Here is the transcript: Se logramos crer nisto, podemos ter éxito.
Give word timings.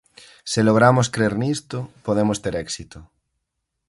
Se 0.51 0.59
logramos 0.63 1.11
crer 1.15 1.33
nisto, 1.43 1.77
podemos 2.07 2.41
ter 2.43 2.53
éxito. 2.65 2.99